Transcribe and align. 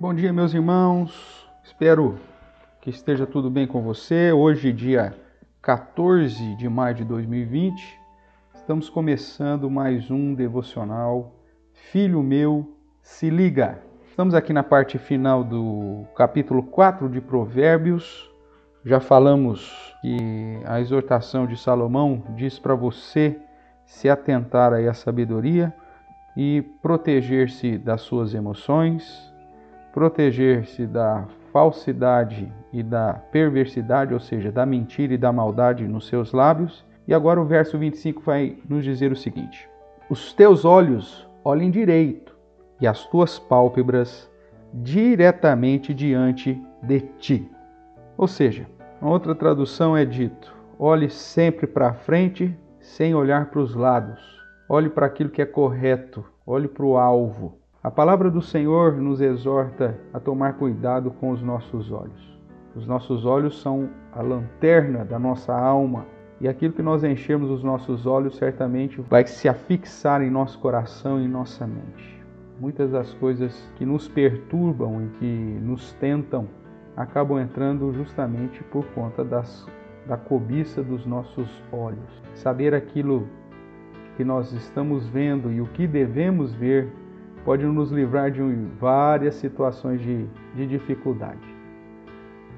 Bom 0.00 0.14
dia, 0.14 0.32
meus 0.32 0.54
irmãos. 0.54 1.44
Espero 1.64 2.20
que 2.80 2.88
esteja 2.88 3.26
tudo 3.26 3.50
bem 3.50 3.66
com 3.66 3.82
você. 3.82 4.30
Hoje, 4.30 4.72
dia 4.72 5.12
14 5.60 6.54
de 6.54 6.68
maio 6.68 6.94
de 6.94 7.04
2020, 7.04 7.98
estamos 8.54 8.88
começando 8.88 9.68
mais 9.68 10.08
um 10.08 10.34
devocional. 10.34 11.34
Filho 11.90 12.22
meu, 12.22 12.76
se 13.02 13.28
liga. 13.28 13.82
Estamos 14.08 14.34
aqui 14.34 14.52
na 14.52 14.62
parte 14.62 14.98
final 14.98 15.42
do 15.42 16.04
capítulo 16.14 16.62
4 16.62 17.08
de 17.08 17.20
Provérbios. 17.20 18.30
Já 18.84 19.00
falamos 19.00 19.92
que 20.00 20.60
a 20.64 20.80
exortação 20.80 21.44
de 21.44 21.56
Salomão 21.56 22.22
diz 22.36 22.56
para 22.56 22.76
você 22.76 23.36
se 23.84 24.08
atentar 24.08 24.72
aí 24.72 24.86
à 24.86 24.94
sabedoria 24.94 25.74
e 26.36 26.62
proteger-se 26.80 27.76
das 27.76 28.02
suas 28.02 28.32
emoções, 28.32 29.36
proteger-se 29.92 30.86
da 30.86 31.26
falsidade 31.52 32.52
e 32.72 32.82
da 32.82 33.14
perversidade, 33.32 34.14
ou 34.14 34.20
seja, 34.20 34.52
da 34.52 34.64
mentira 34.66 35.14
e 35.14 35.18
da 35.18 35.32
maldade 35.32 35.86
nos 35.88 36.06
seus 36.06 36.32
lábios. 36.32 36.84
E 37.06 37.14
agora 37.14 37.40
o 37.40 37.44
verso 37.44 37.78
25 37.78 38.22
vai 38.22 38.58
nos 38.68 38.84
dizer 38.84 39.10
o 39.10 39.16
seguinte: 39.16 39.68
Os 40.10 40.32
teus 40.32 40.64
olhos 40.64 41.28
olhem 41.44 41.70
direito 41.70 42.36
e 42.80 42.86
as 42.86 43.06
tuas 43.06 43.38
pálpebras 43.38 44.30
diretamente 44.72 45.94
diante 45.94 46.60
de 46.82 47.00
ti. 47.18 47.50
Ou 48.16 48.26
seja, 48.26 48.66
outra 49.00 49.34
tradução 49.34 49.96
é 49.96 50.04
dito: 50.04 50.54
olhe 50.78 51.08
sempre 51.08 51.66
para 51.66 51.94
frente, 51.94 52.54
sem 52.80 53.14
olhar 53.14 53.50
para 53.50 53.60
os 53.60 53.74
lados. 53.74 54.38
Olhe 54.68 54.90
para 54.90 55.06
aquilo 55.06 55.30
que 55.30 55.40
é 55.40 55.46
correto, 55.46 56.22
olhe 56.46 56.68
para 56.68 56.84
o 56.84 56.98
alvo. 56.98 57.58
A 57.80 57.92
palavra 57.92 58.28
do 58.28 58.42
Senhor 58.42 58.94
nos 58.94 59.20
exorta 59.20 59.96
a 60.12 60.18
tomar 60.18 60.54
cuidado 60.54 61.12
com 61.12 61.30
os 61.30 61.40
nossos 61.40 61.92
olhos. 61.92 62.36
Os 62.74 62.88
nossos 62.88 63.24
olhos 63.24 63.62
são 63.62 63.88
a 64.12 64.20
lanterna 64.20 65.04
da 65.04 65.16
nossa 65.16 65.56
alma, 65.56 66.04
e 66.40 66.48
aquilo 66.48 66.72
que 66.72 66.82
nós 66.82 67.04
enchemos 67.04 67.48
os 67.50 67.62
nossos 67.62 68.04
olhos 68.04 68.36
certamente 68.36 69.00
vai 69.02 69.24
se 69.28 69.48
afixar 69.48 70.20
em 70.22 70.28
nosso 70.28 70.58
coração 70.58 71.20
e 71.20 71.24
em 71.24 71.28
nossa 71.28 71.68
mente. 71.68 72.20
Muitas 72.58 72.90
das 72.90 73.14
coisas 73.14 73.72
que 73.76 73.86
nos 73.86 74.08
perturbam 74.08 75.00
e 75.04 75.08
que 75.18 75.60
nos 75.62 75.92
tentam 75.94 76.48
acabam 76.96 77.38
entrando 77.38 77.92
justamente 77.92 78.60
por 78.64 78.84
conta 78.86 79.24
das, 79.24 79.68
da 80.04 80.16
cobiça 80.16 80.82
dos 80.82 81.06
nossos 81.06 81.48
olhos. 81.70 82.22
Saber 82.34 82.74
aquilo 82.74 83.28
que 84.16 84.24
nós 84.24 84.52
estamos 84.52 85.06
vendo 85.06 85.52
e 85.52 85.60
o 85.60 85.66
que 85.66 85.86
devemos 85.86 86.52
ver 86.52 86.92
pode 87.48 87.64
nos 87.64 87.90
livrar 87.90 88.30
de 88.30 88.42
várias 88.78 89.36
situações 89.36 90.02
de, 90.02 90.26
de 90.54 90.66
dificuldade. 90.66 91.40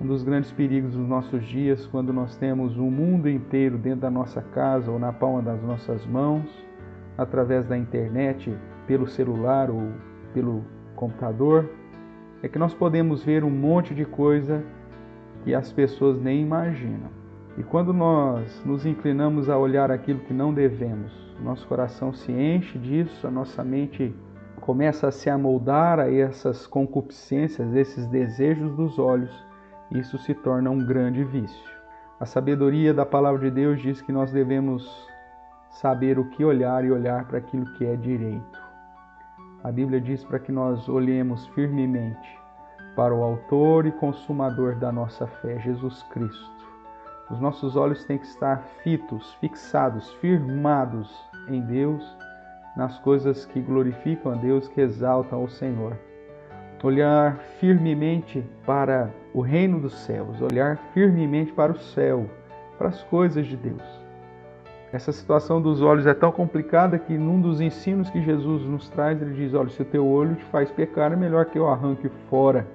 Um 0.01 0.07
dos 0.09 0.25
grandes 0.25 0.51
perigos 0.51 0.97
dos 0.97 1.07
nossos 1.07 1.45
dias, 1.45 1.87
quando 1.87 2.13
nós 2.13 2.37
temos 2.37 2.77
o 2.77 2.83
um 2.83 2.91
mundo 2.91 3.29
inteiro 3.29 3.79
dentro 3.79 4.01
da 4.01 4.11
nossa 4.11 4.43
casa 4.43 4.91
ou 4.91 4.99
na 4.99 5.13
palma 5.13 5.43
das 5.43 5.63
nossas 5.63 6.05
mãos, 6.07 6.45
através 7.17 7.69
da 7.69 7.79
internet, 7.79 8.53
pelo 8.85 9.07
celular 9.07 9.71
ou 9.71 9.93
pelo 10.35 10.65
computador, 10.97 11.71
é 12.43 12.49
que 12.49 12.59
nós 12.59 12.75
podemos 12.75 13.23
ver 13.23 13.45
um 13.45 13.51
monte 13.51 13.95
de 13.95 14.05
coisa 14.05 14.61
que 15.45 15.55
as 15.55 15.71
pessoas 15.71 16.21
nem 16.21 16.43
imaginam. 16.43 17.11
E 17.57 17.63
quando 17.63 17.93
nós 17.93 18.61
nos 18.67 18.85
inclinamos 18.85 19.49
a 19.49 19.57
olhar 19.57 19.89
aquilo 19.93 20.19
que 20.19 20.35
não 20.35 20.53
devemos, 20.53 21.13
nosso 21.41 21.65
coração 21.69 22.13
se 22.13 22.33
enche 22.33 22.77
disso, 22.77 23.25
a 23.25 23.31
nossa 23.31 23.63
mente 23.63 24.13
começa 24.61 25.09
a 25.09 25.13
se 25.13 25.29
amoldar 25.31 25.99
a 25.99 26.13
essas 26.13 26.67
concupiscências, 26.67 27.75
esses 27.75 28.07
desejos 28.07 28.75
dos 28.77 28.99
olhos, 28.99 29.33
isso 29.91 30.19
se 30.19 30.35
torna 30.35 30.71
um 30.71 30.79
grande 30.79 31.25
vício. 31.25 31.71
A 32.21 32.27
sabedoria 32.27 32.93
da 32.93 33.07
palavra 33.07 33.41
de 33.41 33.51
Deus 33.51 33.81
diz 33.81 34.01
que 34.03 34.13
nós 34.13 34.31
devemos 34.31 35.09
saber 35.71 36.19
o 36.19 36.29
que 36.31 36.45
olhar 36.45 36.85
e 36.85 36.93
olhar 36.93 37.27
para 37.27 37.39
aquilo 37.39 37.65
que 37.75 37.85
é 37.85 37.97
direito. 37.97 38.61
A 39.65 39.73
Bíblia 39.73 40.01
diz 40.01 40.23
para 40.25 40.39
que 40.39 40.53
nós 40.53 40.89
olhemos 40.89 41.47
firmemente 41.49 42.39
para 42.95 43.15
o 43.15 43.23
Autor 43.23 43.87
e 43.87 43.93
Consumador 43.93 44.77
da 44.77 44.93
nossa 44.93 45.27
fé, 45.27 45.59
Jesus 45.61 46.03
Cristo. 46.05 46.61
Os 47.31 47.41
nossos 47.41 47.77
olhos 47.77 48.05
têm 48.05 48.19
que 48.19 48.27
estar 48.27 48.63
fitos, 48.83 49.35
fixados, 49.35 50.13
firmados 50.15 51.11
em 51.49 51.61
Deus 51.63 52.05
nas 52.77 52.99
coisas 52.99 53.45
que 53.45 53.61
glorificam 53.61 54.33
a 54.33 54.35
Deus, 54.35 54.69
que 54.69 54.81
exaltam 54.81 55.45
o 55.45 55.49
Senhor. 55.49 55.97
Olhar 56.83 57.37
firmemente 57.59 58.43
para 58.65 59.11
o 59.35 59.41
reino 59.41 59.79
dos 59.79 59.95
céus, 60.01 60.41
olhar 60.41 60.79
firmemente 60.95 61.53
para 61.53 61.73
o 61.73 61.79
céu, 61.79 62.27
para 62.79 62.89
as 62.89 63.03
coisas 63.03 63.47
de 63.47 63.57
Deus. 63.57 63.83
Essa 64.93 65.13
situação 65.13 65.61
dos 65.61 65.83
olhos 65.83 66.07
é 66.07 66.15
tão 66.15 66.33
complicada 66.33 66.99
que 66.99 67.17
num 67.17 67.41
dos 67.41 67.61
ensinos 67.61 68.11
que 68.11 68.21
Jesus 68.23 68.63
nos 68.65 68.89
traz, 68.89 69.21
ele 69.23 69.35
diz: 69.35 69.55
Olha, 69.55 69.69
se 69.69 69.83
o 69.83 69.85
teu 69.85 70.07
olho 70.07 70.35
te 70.35 70.45
faz 70.47 70.71
pecar, 70.71 71.13
é 71.13 71.17
melhor 71.17 71.45
que 71.45 71.59
eu 71.59 71.69
arranque 71.69 72.09
fora, 72.29 72.67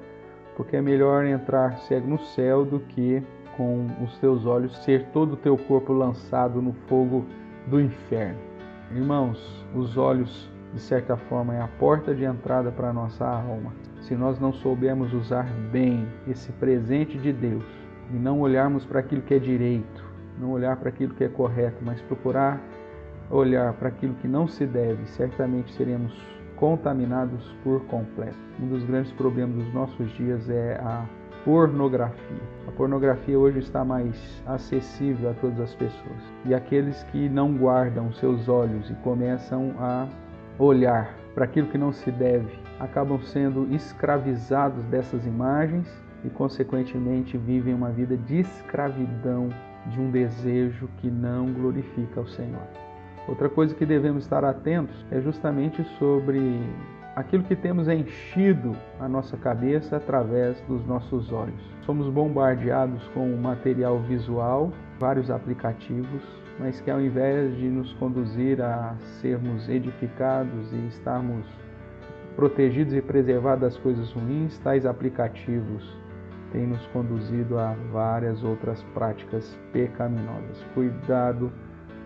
porque 0.56 0.78
é 0.78 0.82
melhor 0.82 1.26
entrar 1.26 1.78
cego 1.80 2.08
no 2.08 2.20
céu 2.20 2.64
do 2.64 2.80
que 2.80 3.22
com 3.58 3.88
os 4.02 4.18
teus 4.20 4.46
olhos 4.46 4.78
ser 4.84 5.08
todo 5.12 5.34
o 5.34 5.38
teu 5.38 5.58
corpo 5.58 5.92
lançado 5.92 6.62
no 6.62 6.74
fogo 6.88 7.26
do 7.68 7.82
inferno. 7.82 8.55
Irmãos, 8.92 9.66
os 9.74 9.98
olhos, 9.98 10.50
de 10.74 10.80
certa 10.80 11.18
forma, 11.18 11.56
é 11.56 11.62
a 11.62 11.68
porta 11.68 12.14
de 12.14 12.24
entrada 12.24 12.72
para 12.72 12.90
a 12.90 12.94
nossa 12.94 13.26
alma. 13.26 13.74
Se 14.02 14.16
nós 14.16 14.40
não 14.40 14.54
soubermos 14.54 15.14
usar 15.14 15.46
bem 15.72 16.08
esse 16.28 16.52
presente 16.54 17.18
de 17.18 17.34
Deus 17.34 17.66
e 18.12 18.16
não 18.16 18.40
olharmos 18.42 18.86
para 18.86 19.00
aquilo 19.00 19.24
que 19.24 19.34
é 19.34 19.40
direito, 19.40 20.04
não 20.40 20.52
olhar 20.52 20.78
para 20.78 20.90
aquilo 20.90 21.16
que 21.16 21.24
é 21.24 21.30
correto, 21.30 21.78
mas 21.82 22.00
procurar 22.02 22.62
olhar 23.32 23.74
para 23.74 23.90
aquilo 23.90 24.14
que 24.16 24.28
não 24.28 24.48
se 24.48 24.66
deve, 24.68 25.08
certamente 25.08 25.74
seremos 25.74 26.14
contaminados 26.56 27.56
por 27.64 27.82
completo. 27.86 28.38
Um 28.60 28.68
dos 28.68 28.84
grandes 28.84 29.12
problemas 29.14 29.56
dos 29.56 29.74
nossos 29.74 30.12
dias 30.14 30.48
é 30.50 30.76
a 30.76 31.06
pornografia. 31.46 32.42
A 32.68 32.72
pornografia 32.72 33.38
hoje 33.38 33.60
está 33.60 33.86
mais 33.86 34.16
acessível 34.48 35.30
a 35.30 35.34
todas 35.36 35.60
as 35.60 35.76
pessoas. 35.76 36.18
E 36.44 36.56
aqueles 36.56 37.04
que 37.04 37.30
não 37.30 37.56
guardam 37.56 38.12
seus 38.14 38.50
olhos 38.50 38.90
e 38.90 38.96
começam 38.96 39.76
a 39.78 40.08
olhar 40.58 41.16
para 41.36 41.46
aquilo 41.46 41.68
que 41.68 41.78
não 41.78 41.94
se 41.94 42.10
deve, 42.12 42.50
acabam 42.80 43.22
sendo 43.22 43.72
escravizados 43.72 44.84
dessas 44.86 45.24
imagens 45.28 45.88
e, 46.24 46.30
consequentemente, 46.32 47.38
vivem 47.38 47.76
uma 47.76 47.92
vida 47.92 48.18
de 48.18 48.40
escravidão 48.40 49.50
de 49.86 50.02
um 50.02 50.10
desejo 50.10 50.90
que 50.98 51.12
não 51.12 51.54
glorifica 51.54 52.22
o 52.22 52.28
Senhor. 52.28 52.68
Outra 53.28 53.50
coisa 53.50 53.76
que 53.76 53.86
devemos 53.86 54.24
estar 54.24 54.44
atentos 54.44 54.96
é 55.12 55.22
justamente 55.22 55.84
sobre 56.00 56.60
aquilo 57.16 57.44
que 57.44 57.56
temos 57.56 57.88
enchido 57.88 58.76
a 59.00 59.08
nossa 59.08 59.38
cabeça 59.38 59.98
através 59.98 60.60
dos 60.62 60.86
nossos 60.86 61.32
olhos. 61.32 61.62
Somos 61.86 62.10
bombardeados 62.10 63.08
com 63.10 63.36
material 63.38 64.00
visual, 64.02 64.72
vários 65.00 65.32
aplicativos, 65.32 66.22
mas 66.60 66.82
que 66.82 66.92
ao 66.92 67.00
invés 67.00 67.56
de 67.56 67.68
nos 67.70 67.94
conduzir 67.94 68.62
a 68.62 68.96
sermos 69.22 69.70
edificados 69.70 70.74
e 70.74 70.88
estarmos 70.88 71.46
protegidos 72.36 72.94
e 72.94 73.02
preservados 73.02 73.62
das 73.62 73.78
coisas 73.78 74.12
ruins, 74.12 74.58
tais 74.60 74.86
aplicativos 74.86 75.98
têm 76.52 76.68
nos 76.68 76.86
conduzido 76.88 77.58
a 77.58 77.76
várias 77.92 78.44
outras 78.44 78.84
práticas 78.94 79.58
pecaminosas. 79.72 80.64
Cuidado 80.74 81.52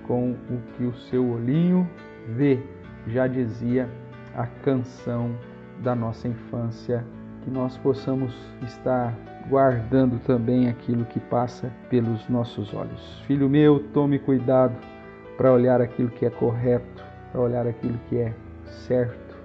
com 0.07 0.31
o 0.31 0.61
que 0.75 0.83
o 0.83 0.93
seu 1.09 1.27
olhinho 1.31 1.87
vê, 2.27 2.59
já 3.07 3.27
dizia 3.27 3.89
a 4.35 4.45
canção 4.63 5.31
da 5.79 5.95
nossa 5.95 6.27
infância, 6.27 7.05
que 7.43 7.49
nós 7.49 7.77
possamos 7.77 8.33
estar 8.63 9.15
guardando 9.49 10.19
também 10.25 10.67
aquilo 10.67 11.05
que 11.05 11.19
passa 11.19 11.71
pelos 11.89 12.27
nossos 12.27 12.73
olhos. 12.73 13.21
Filho 13.25 13.49
meu, 13.49 13.79
tome 13.93 14.19
cuidado 14.19 14.75
para 15.37 15.51
olhar 15.51 15.81
aquilo 15.81 16.09
que 16.09 16.25
é 16.25 16.29
correto, 16.29 17.03
para 17.31 17.41
olhar 17.41 17.65
aquilo 17.65 17.97
que 18.09 18.17
é 18.17 18.33
certo 18.65 19.37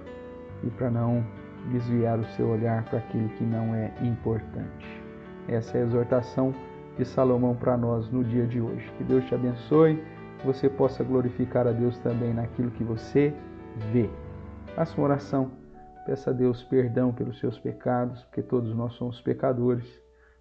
e 0.63 0.69
para 0.69 0.89
não 0.89 1.25
desviar 1.71 2.19
o 2.19 2.25
seu 2.35 2.49
olhar 2.49 2.83
para 2.83 2.99
aquilo 2.99 3.29
que 3.29 3.43
não 3.43 3.73
é 3.73 3.91
importante. 4.01 5.01
Essa 5.47 5.77
é 5.77 5.81
a 5.81 5.85
exortação 5.85 6.53
de 6.97 7.05
Salomão 7.05 7.55
para 7.55 7.77
nós 7.77 8.09
no 8.09 8.23
dia 8.23 8.45
de 8.45 8.59
hoje. 8.59 8.91
Que 8.97 9.03
Deus 9.03 9.25
te 9.25 9.35
abençoe, 9.35 10.03
que 10.39 10.45
você 10.45 10.69
possa 10.69 11.03
glorificar 11.03 11.67
a 11.67 11.71
Deus 11.71 11.97
também 11.99 12.33
naquilo 12.33 12.71
que 12.71 12.83
você 12.83 13.33
vê. 13.91 14.09
Faça 14.75 14.97
uma 14.97 15.07
oração, 15.07 15.51
peça 16.05 16.31
a 16.31 16.33
Deus 16.33 16.61
perdão 16.63 17.13
pelos 17.13 17.39
seus 17.39 17.57
pecados, 17.57 18.21
porque 18.25 18.43
todos 18.43 18.75
nós 18.75 18.91
somos 18.95 19.21
pecadores. 19.21 19.87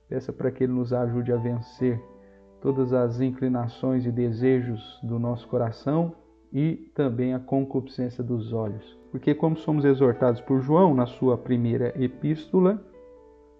Peça 0.09 0.33
para 0.33 0.51
que 0.51 0.65
Ele 0.65 0.73
nos 0.73 0.93
ajude 0.93 1.33
a 1.33 1.37
vencer 1.37 2.03
todas 2.61 2.93
as 2.93 3.21
inclinações 3.21 4.05
e 4.05 4.11
desejos 4.11 4.99
do 5.05 5.21
nosso 5.21 5.47
coração 5.47 6.17
e 6.53 6.91
também 6.97 7.33
a 7.33 7.39
concupiscência 7.39 8.25
dos 8.25 8.53
olhos. 8.53 8.99
Porque, 9.13 9.37
como 9.37 9.57
somos 9.57 9.85
exortados 9.85 10.41
por 10.41 10.61
João 10.61 10.95
na 10.95 11.07
sua 11.07 11.39
primeira 11.39 11.95
epístola, 11.97 12.85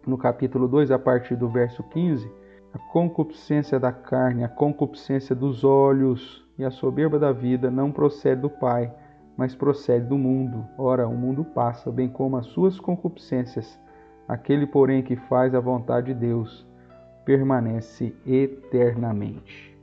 no 0.05 0.19
capítulo 0.19 0.67
2, 0.67 0.91
a 0.91 0.99
partir 0.99 1.37
do 1.37 1.49
verso 1.49 1.85
15, 1.85 2.29
a 2.73 2.79
concupiscência 2.93 3.79
da 3.79 3.93
carne, 3.93 4.43
a 4.43 4.49
concupiscência 4.49 5.37
dos 5.37 5.63
olhos 5.63 6.45
e 6.59 6.65
a 6.65 6.71
soberba 6.73 7.17
da 7.17 7.31
vida 7.31 7.71
não 7.71 7.93
procede 7.93 8.41
do 8.41 8.51
Pai, 8.51 8.93
mas 9.37 9.55
procede 9.55 10.07
do 10.07 10.17
mundo. 10.17 10.65
Ora, 10.79 11.09
o 11.09 11.17
mundo 11.17 11.45
passa, 11.45 11.91
bem 11.91 12.09
como 12.09 12.37
as 12.37 12.47
suas 12.47 12.79
concupiscências. 12.79 13.79
Aquele, 14.29 14.67
porém, 14.67 15.03
que 15.03 15.17
faz 15.17 15.55
a 15.55 15.61
vontade 15.61 16.13
de 16.13 16.21
Deus 16.21 16.67
permanece 17.25 18.15
eternamente. 18.27 19.75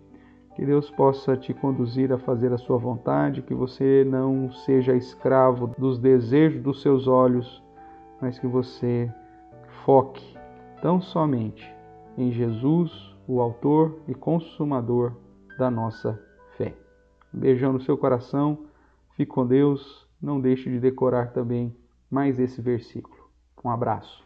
Que 0.56 0.66
Deus 0.66 0.92
possa 0.92 1.36
te 1.38 1.54
conduzir 1.54 2.12
a 2.12 2.18
fazer 2.18 2.52
a 2.54 2.58
sua 2.58 2.78
vontade, 2.78 3.42
que 3.42 3.54
você 3.54 4.06
não 4.08 4.52
seja 4.52 4.96
escravo 4.96 5.68
dos 5.78 5.98
desejos 5.98 6.62
dos 6.62 6.82
seus 6.82 7.08
olhos, 7.08 7.64
mas 8.22 8.38
que 8.38 8.48
você 8.48 9.12
foque 9.86 10.38
tão 10.82 11.02
somente 11.02 11.74
em 12.18 12.32
Jesus, 12.32 13.16
o 13.28 13.40
Autor 13.40 14.00
e 14.08 14.14
Consumador 14.14 15.14
da 15.58 15.72
nossa 15.72 16.20
fé. 16.58 16.76
Beijão 17.32 17.72
no 17.74 17.82
seu 17.82 17.98
coração, 17.98 18.60
fique 19.22 19.32
com 19.32 19.46
Deus, 19.46 20.08
não 20.20 20.42
deixe 20.42 20.70
de 20.70 20.80
decorar 20.80 21.32
também 21.32 21.76
mais 22.10 22.40
esse 22.40 22.60
versículo. 22.60 23.30
Um 23.64 23.70
abraço. 23.70 24.20